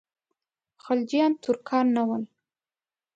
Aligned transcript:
خلجیان 0.83 1.33
ترکان 1.43 1.85
نه 1.95 2.03
ول. 2.07 2.23